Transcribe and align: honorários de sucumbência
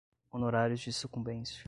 honorários 0.31 0.79
de 0.81 0.91
sucumbência 0.91 1.59